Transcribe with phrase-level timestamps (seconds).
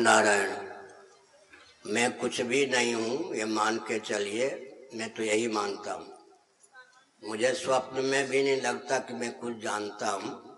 [0.00, 0.50] नारायण,
[1.86, 4.48] मैं कुछ भी नहीं हूँ, ये मान के चलिए,
[4.94, 6.06] मैं तो यही मानता हूँ।
[7.24, 10.50] मुझे स्वप्न में भी नहीं लगता कि मैं कुछ जानता हूँ।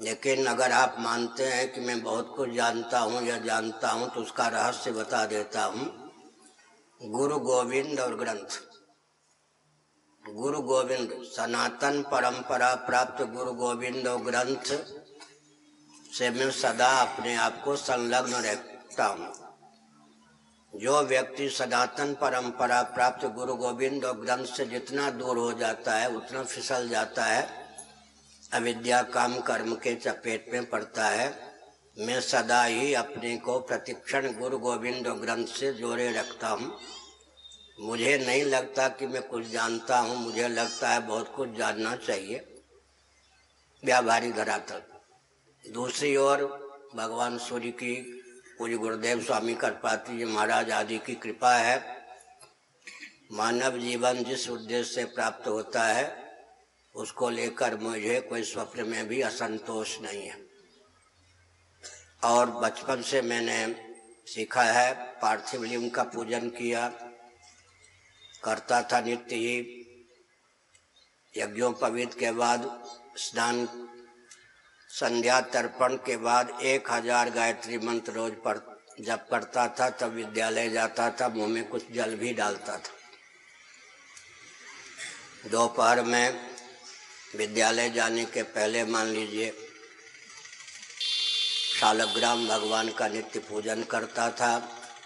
[0.00, 4.20] लेकिन अगर आप मानते हैं कि मैं बहुत कुछ जानता हूँ या जानता हूँ तो
[4.20, 6.10] उसका रहस्य बता देता हूँ।
[7.02, 8.60] गुरु गोविंद और ग्रंथ।
[10.24, 15.01] गुरु गोविंद, सनातन परंपरा प्राप्त गुरु गोविंद और ग्रंथ।
[16.18, 19.32] से मैं सदा अपने आप को संलग्न रखता हूँ।
[20.74, 26.16] जो व्यक्ति सनातन परंपरा प्राप्त गुरु गोविंद और ग्रंथ से जितना दूर हो जाता है,
[26.16, 27.66] उतना फिसल जाता है,
[28.52, 31.52] अविद्या, काम, कर्म के चपेट में पड़ता है,
[31.98, 36.78] मैं सदा ही अपने को प्रतिक्षण गुरु गोविंद और ग्रंथ से जोड़े रखता हूँ।
[37.80, 42.62] मुझे नहीं लगता कि मैं कुछ जानता हूँ, मुझे लगता है बहुत कुछ जानना चाहिए।
[43.84, 44.91] व्यावहारिक धरातल।
[45.70, 46.38] दूसरी ओर
[46.94, 47.94] भगवान सूर्य की
[48.58, 52.06] पूज्य गुरुदेव स्वामी करपात्री जी महाराज आदि की कृपा है।
[53.32, 56.34] मानव जीवन जिस उद्देश्य से प्राप्त होता है,
[56.94, 60.46] उसको लेकर मुझे कोई स्वप्न में भी असंतोष नहीं है।
[62.24, 63.76] और बचपन से मैंने
[64.26, 66.88] सीखा है, पार्थिव लिंग का पूजन किया,
[68.44, 69.78] करता था नित्य ही।
[71.36, 72.84] यज्ञोपवीत के बाद
[73.16, 73.68] स्नान
[74.92, 78.58] संध्या तर्पण के बाद एक हज़ार गायत्री मंत्र रोज पढ़
[79.00, 82.92] जब पढ़ता था, तब विद्यालय जाता था, मुँह में कुछ जल भी डालता था।
[85.50, 86.40] दोपहर में
[87.36, 89.50] विद्यालय जाने के पहले मान लीजिए,
[91.80, 94.58] शालग्राम भगवान का नित्य पूजन करता था,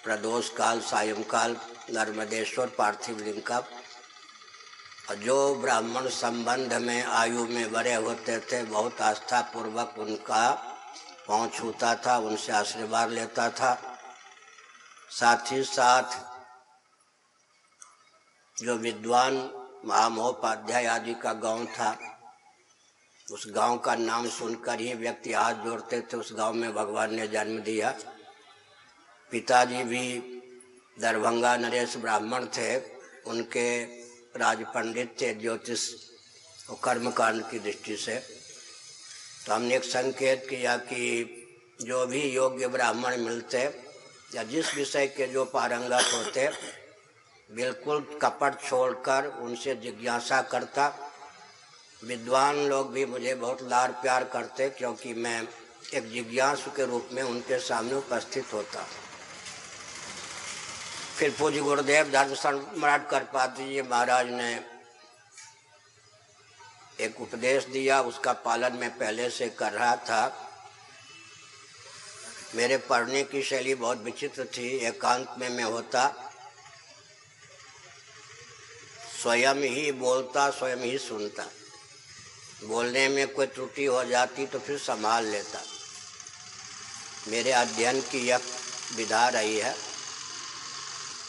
[0.05, 1.57] प्रदोष काल, सायंकाल,
[1.93, 3.59] नर्मदेश्वर, पार्थिव लिंग का
[5.15, 10.51] जो ब्राह्मण संबंध में आयु में बड़े होते थे, बहुत आस्था पूर्वक उनका
[11.29, 13.99] पाँव छूता था, उनसे आशीर्वाद लेता था।
[15.11, 16.03] साथ ही साथ
[18.63, 19.51] जो विद्वान
[19.85, 21.99] महामहोपाध्याय आदि का गाँव था,
[23.33, 27.29] उस गाँव का नाम सुनकर ही व्यक्ति हाथ जोड़ते थे। उस गाँव में भगवान ने
[27.29, 27.95] जन्म दिया।
[29.31, 30.19] पिताजी भी
[31.01, 32.77] दरभंगा नरेश ब्राह्मण थे।
[33.27, 34.06] उनके
[34.37, 35.89] राज पंडित थे ज्योतिष
[36.71, 38.15] और कर्मकांड की दृष्टि से।
[39.47, 41.43] तो हमने एक संकेत किया कि
[41.81, 43.59] जो भी योग्य ब्राह्मण मिलते
[44.35, 46.49] या जिस विषय के जो पारंगत होते,
[47.51, 50.89] बिल्कुल कपट छोड़कर उनसे जिज्ञासा करता।
[52.03, 55.41] विद्वान लोग भी मुझे बहुत लार प्यार करते, क्योंकि मैं
[55.95, 59.06] एक जिज्ञासु के रूप में उनके सामने उपस्थित होता। हूँ
[61.17, 64.61] फिर पूज्य गुरुदेव धर्म सम्राट कर पाती जी महाराज ने
[67.01, 70.51] एक उपदेश दिया, उसका पालन मैं पहले से कर रहा था।
[72.55, 76.33] मेरे पढ़ने की शैली बहुत विचित्र थी, एकांत में मैं होता।
[79.23, 81.47] स्वयं ही बोलता, स्वयं ही सुनता।
[82.65, 85.63] बोलने में कोई त्रुटि हो जाती तो फिर संभाल लेता।
[87.29, 88.41] मेरे अध्ययन की यह
[88.97, 89.96] विधा रही है।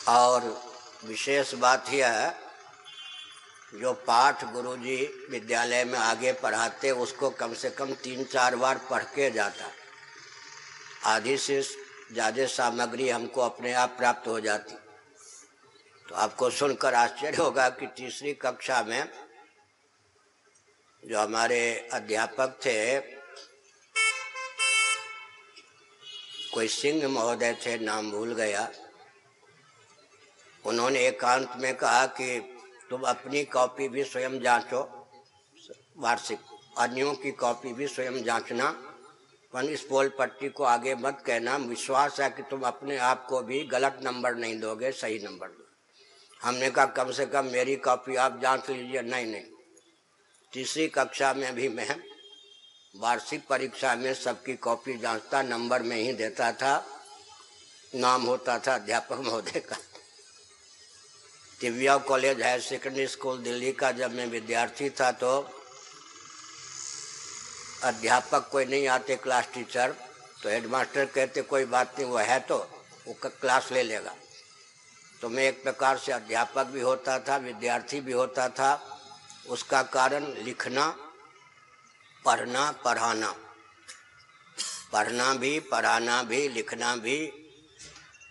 [0.10, 0.46] और
[1.06, 2.36] विशेष बात यह है,
[3.76, 4.98] जो पाठ गुरुजी
[5.30, 9.72] विद्यालय में आगे पढ़ाते, उसको कम से कम तीन चार बार पढ़ के जाता।
[11.06, 14.76] आधी से ज़्यादा सामग्री हमको अपने आप प्राप्त हो जाती।
[16.06, 19.10] तो आपको सुनकर आश्चर्य होगा कि तीसरी कक्षा में
[21.04, 23.00] जो हमारे अध्यापक थे,
[26.54, 28.70] कोई सिंह महोदय थे, नाम भूल गया।
[30.68, 32.40] उन्होंने एकांत में कहा कि
[32.90, 34.82] तुम अपनी कॉपी भी स्वयं जांचो।
[35.98, 36.40] वार्षिक
[36.78, 38.70] अन्यों की कॉपी भी स्वयं जांचना।
[39.54, 43.42] पर इस पोल पट्टी को आगे मत कहना। विश्वास है कि तुम अपने आप को
[43.42, 45.64] भी गलत नंबर नहीं दोगे, सही नंबर दो
[46.42, 49.46] हमने कहा, कम से कम मेरी कॉपी आप जाँच लीजिए। नहीं नहीं।
[50.54, 52.00] तीसरी कक्षा में भी मैं
[52.96, 56.86] वार्षिक परीक्षा में सबकी कॉपी जांचता, नंबर में ही देता था।
[57.96, 59.78] नाम होता था, अध्यापक महोदय का।
[61.62, 65.30] Divya college higher secondary school Delhi का जब मैं विद्यार्थी था तो
[67.84, 69.96] अध्यापक कोई नहीं आते क्लास टीचर
[70.44, 72.58] तो हेडमास्टर कहते, कोई बात नहीं, वो है तो
[73.08, 74.14] वो क्लास ले लेगा।
[75.22, 78.72] तो मैं एक प्रकार से अध्यापक भी होता था, विद्यार्थी भी होता था।
[79.50, 80.88] उसका कारण लिखना,
[82.26, 83.32] पढ़ना, पढ़ाना।
[84.94, 87.18] पढ़ना भी, पढ़ाना भी, लिखना भी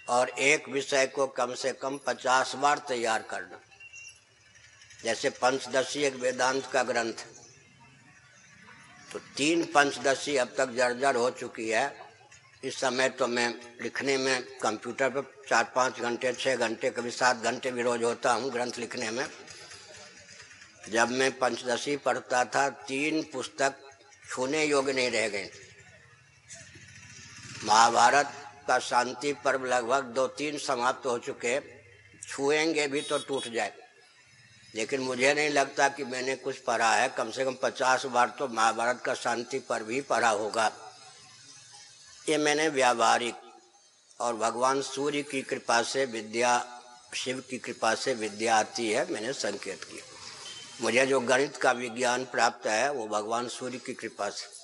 [0.08, 3.60] और एक विषय को कम से कम पचास बार तैयार करना।
[5.04, 7.24] जैसे पंचदशी एक वेदांत का ग्रंथ।
[9.12, 11.92] तो तीन पंचदशी अब तक जर्जर हो चुकी है।
[12.64, 13.48] इस समय तो मैं
[13.82, 18.32] लिखने में कंप्यूटर पर चार पाँच घंटे छः घंटे, कभी सात घंटे भी रोज होता
[18.32, 19.26] हूँ ग्रंथ लिखने में।
[20.90, 23.74] जब मैं पंचदशी पढ़ता था, तीन पुस्तक
[24.30, 25.50] छूने योग्य नहीं रह गए
[27.64, 28.32] महाभारत
[28.68, 31.60] का शांति पर्व लगभग दो तीन समाप्त हो चुके
[32.28, 33.72] छुएँगे भी तो टूट जाए।
[34.74, 38.48] लेकिन मुझे नहीं लगता कि मैंने कुछ पढ़ा है। कम से कम पचास बार तो
[38.48, 40.72] महाभारत का शांति पर्व ही पढ़ा होगा।
[42.28, 43.34] ये मैंने व्यावहारिक
[44.20, 46.82] और भगवान सूर्य की कृपा से विद्या,
[47.14, 50.04] शिव की कृपा से विद्या आती है, मैंने संकेत किया।
[50.82, 54.56] मुझे जो गणित का विज्ञान प्राप्त है, वो भगवान सूर्य की कृपा से।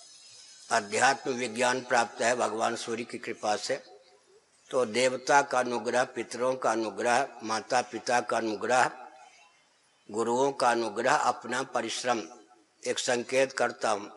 [0.74, 3.91] अध्यात्म विज्ञान प्राप्त है, भगवान सूर्य की कृपा से।
[4.72, 8.90] तो देवता का अनुग्रह, पितरों का अनुग्रह माता पिता का अनुग्रह,
[10.08, 12.22] गुरुओं का अनुग्रह, अपना परिश्रम।
[12.82, 14.10] एक संकेत करता हूँ।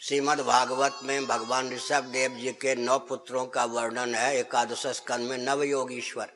[0.00, 5.30] श्रीमद् भागवत में भगवान ऋषभ देव जी के नौ पुत्रों का वर्णन है। एकादश स्कंद
[5.30, 6.32] में नव योगीश्वर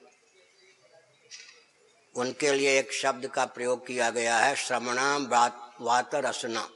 [2.14, 5.16] उनके लिए एक शब्द का प्रयोग किया गया है, श्रमणा
[5.80, 6.68] वात रसना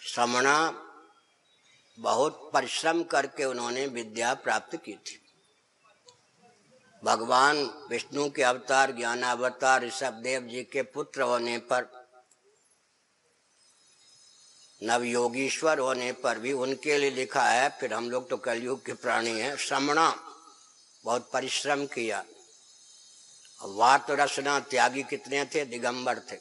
[0.00, 0.82] श्रमणा
[1.98, 5.22] बहुत परिश्रम करके उन्होंने विद्या प्राप्त की थी।
[7.04, 12.06] भगवान विष्णु के अवतार, ज्ञानावतार ऋषभ देव जी के पुत्र होने पर,
[14.82, 19.40] नवयोगीश्वर होने पर भी उनके लिए लिखा है, फिर हम लोग तो कलयुग के प्राणी
[19.40, 20.32] हैं, श्रमणा,
[21.04, 22.24] बहुत परिश्रम किया।
[23.62, 25.64] वात रसना त्यागी कितने थे?
[25.64, 26.36] दिगंबर थे।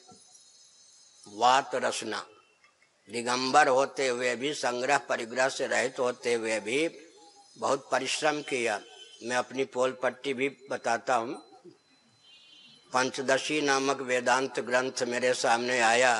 [1.27, 2.27] वात रसना।
[3.09, 6.87] दिगंबर होते हुए भी, संग्रह परिग्रह से रहित होते हुए भी
[7.57, 8.79] बहुत परिश्रम किया।
[9.23, 11.35] मैं अपनी पोल पट्टी भी बताता हूँ।
[12.93, 16.13] पंचदशी नामक वेदांत ग्रंथ मेरे सामने आया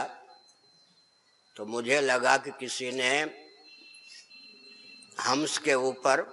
[1.56, 3.10] तो मुझे लगा कि किसी ने
[5.20, 6.24] हम्स के ऊपर,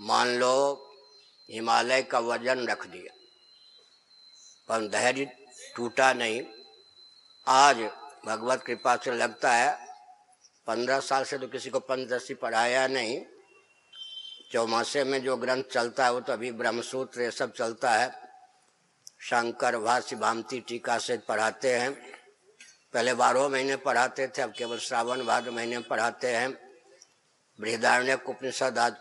[0.00, 0.54] मान लो,
[1.50, 3.14] हिमालय का वज़न रख दिया।
[4.68, 5.24] पर धैर्य
[5.76, 6.40] टूटा नहीं।
[7.46, 7.76] आज
[8.26, 9.76] भगवत कृपा से लगता है,
[10.66, 13.20] पंद्रह साल से तो किसी को पंचदशी पढ़ाया नहीं।
[14.52, 18.08] चौमासे में जो ग्रंथ चलता है, वो तो अभी ब्रह्मसूत्र ये सब चलता है।
[19.22, 21.92] शंकर, भाष्य, भामती टीका से पढ़ाते हैं।
[22.94, 26.50] पहले बारह महीने पढ़ाते थे, अब केवल श्रावण, भाद्र महीने पढ़ाते हैं।
[27.58, 28.96] बृहदारण्य उपनिषद आज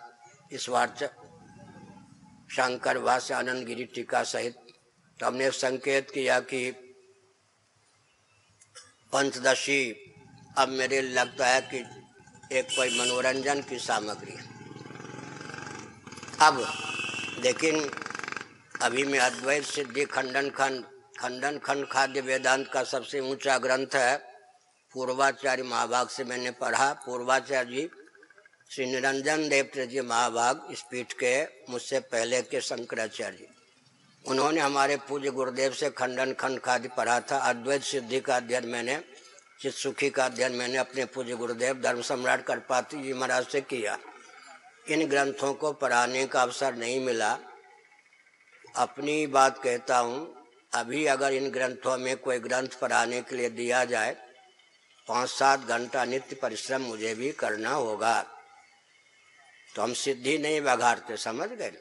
[0.52, 0.96] इस बार
[2.50, 4.56] शंकर, भाष्य आनंद गिरी टीका सहित।
[5.20, 6.72] तो हमने संकेत किया कि
[9.14, 9.82] पंचदशी
[10.58, 11.78] अब मेरे लगता है कि
[12.58, 14.38] एक कोई मनोरंजन की सामग्री
[16.42, 16.66] अब
[17.44, 17.90] लेकिन
[18.82, 20.84] अभी मैं अद्वैत सिद्धि खंडन खंड
[21.20, 24.16] खंडन खंड खाद्य वेदांत का सबसे ऊँचा ग्रंथ है।
[24.94, 27.90] पूर्वाचार्य महाभाग से मैंने पढ़ा। पूर्वाचार्य जी,
[28.72, 33.53] श्री निरंजन देव जी महाभाग इस पीठ के मुझसे पहले के शंकराचार्य जी।
[34.26, 39.04] उन्होंने हमारे पूज्य गुरुदेव से खंडन खंड खाद्य पढ़ा था। अद्वैत सिद्धि का अध्ययन मैंने,
[39.62, 43.98] चित सुखी का अध्ययन मैंने अपने पूज्य गुरुदेव, धर्म सम्राट करपाती जी महाराज से किया।
[44.90, 47.40] इन ग्रंथों को पढ़ाने का अवसर नहीं मिला।
[48.76, 53.86] अपनी बात कहता हूँ, अभी अगर इन ग्रंथों में कोई ग्रंथ पढ़ाने के लिए दिया
[53.86, 54.16] जाए
[55.08, 58.22] पाँच सात घंटा नित्य परिश्रम मुझे भी करना होगा।
[59.76, 61.72] तो हम सिद्धि नहीं बघाड़ते समझ गए?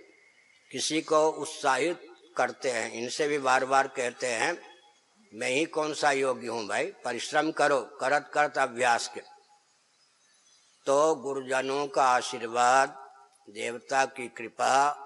[0.71, 4.73] किसी को उत्साहित करते हैं, इनसे भी बार बार कहते हैं,
[5.35, 6.87] मैं ही कौन सा योग्य हूँ भाई?
[7.05, 9.21] परिश्रम करो, करत करत अभ्यास के।
[10.87, 12.89] तो गुरुजनों का आशीर्वाद,
[13.51, 14.99] देवता की कृपा,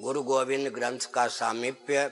[0.00, 2.10] गुरु गोविंद ग्रंथ का सामिप्य,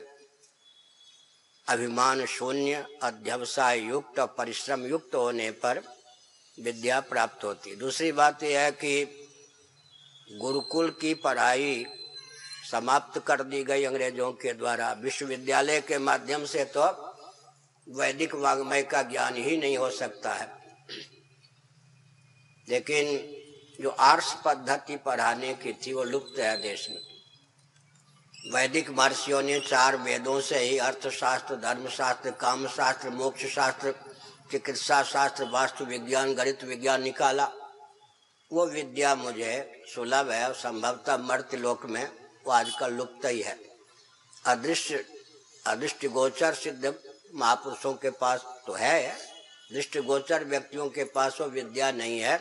[1.68, 5.82] अभिमान शून्य, अध्यवसाय युक्त और परिश्रम युक्त होने पर
[6.60, 9.04] विद्या प्राप्त होती। दूसरी बात यह है कि
[10.32, 11.84] गुरुकुल की पढ़ाई
[12.72, 16.82] समाप्त कर दी गई अंग्रेज़ों के द्वारा। विश्वविद्यालय के माध्यम से तो
[17.88, 20.48] वैदिक वाग्मय का ज्ञान ही नहीं हो सकता है।
[22.68, 23.38] लेकिन
[23.82, 27.00] जो आर्ट्स पद्धति पढ़ाने की थी, वो लुप्त है देश में।
[28.54, 33.94] वैदिक महर्षियों ने चार वेदों से ही अर्थशास्त्र, धर्मशास्त्र काम शास्त्र मोक्ष शास्त्र
[34.50, 37.50] चिकित्सा शास्त्र वास्तु विज्ञान, गणित विज्ञान निकाला।
[38.52, 43.58] वो विद्या मुझे सुलभ है संभवतः मर्त लोक में वो आजकल लुप्त ही है।
[44.46, 45.04] अदृश्य
[45.66, 46.94] अदृष्ट गोचर सिद्ध
[47.34, 49.16] महापुरुषों के पास तो है
[49.72, 52.38] दृष्टि गोचर व्यक्तियों के पास वो विद्या नहीं है।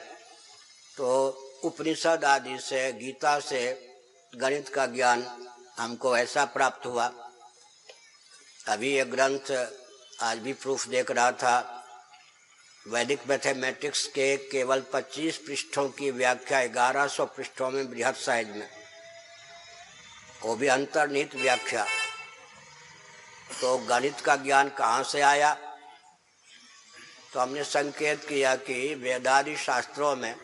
[0.98, 1.30] तो
[1.64, 3.92] उपनिषद आदि से, गीता से,
[4.36, 7.14] गणित का ज्ञान हमको ऐसा प्राप्त हुआ।
[8.68, 9.70] अभी ये ग्रंथ
[10.22, 11.78] आज भी प्रूफ देख रहा था।
[12.88, 18.81] वैदिक मैथमेटिक्स के केवल 25 पृष्ठों की व्याख्या 1100 पृष्ठों में बृहद साइज़ में।
[20.44, 21.86] वो भी अंतर्निहित व्याख्या।
[23.62, 25.54] तो गणित का ज्ञान कहाँ से आया?
[27.34, 30.36] तो हमने संकेत किया कि वेदादि शास्त्रों में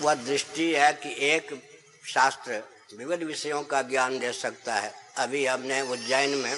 [0.00, 1.70] वह दृष्टि है कि एक
[2.06, 2.62] शास्त्र
[2.96, 6.56] विविध विषयों का ज्ञान दे सकता है। अभी हमने उज्जैन में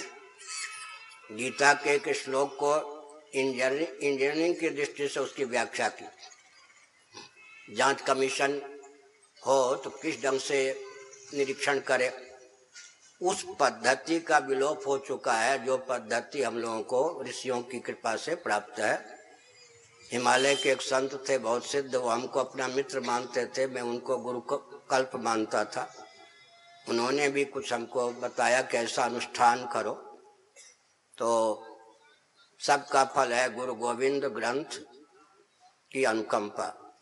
[1.33, 2.73] गीता के एक श्लोक को
[3.35, 6.09] इंजीनियरिंग की दृष्टि से उसकी व्याख्या की।
[7.75, 8.70] जाँच कमीशन
[9.85, 10.85] तो किस ढंग से
[11.35, 12.11] निरीक्षण करे?
[13.21, 18.17] उस पद्धति का विलोप हो चुका है, जो पद्धति हम लोगों को ऋषियों की कृपा
[18.17, 18.95] से प्राप्त है।
[20.13, 24.17] हिमालय के एक संत थे, बहुत सिद्ध, वो हमको अपना मित्र मानते थे, मैं उनको
[24.17, 24.41] गुरु
[24.91, 25.95] कल्प मानता था।
[26.89, 29.95] उन्होंने भी कुछ हमको बताया कि ऐसा अनुष्ठान करो।
[31.19, 31.31] तो
[32.61, 34.81] सबका फल है गुरु गोविंद ग्रंथ
[35.93, 36.97] की अनुकंपा,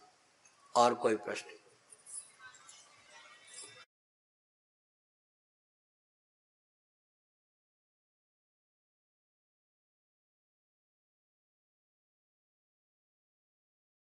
[0.77, 1.58] और कोई प्रश्न?